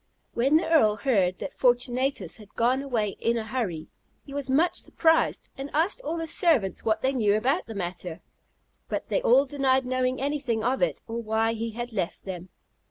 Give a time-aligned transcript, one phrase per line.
[0.33, 3.87] When the Earl heard that Fortunatus had gone away in a hurry,
[4.25, 8.19] he was much surprised, and asked all his servants what they knew about the matter,
[8.89, 12.49] but they all denied knowing anything of it, or why he had left them.